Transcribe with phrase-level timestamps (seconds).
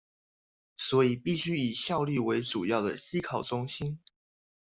[0.77, 3.99] 所以必須以效率為主要的思考中心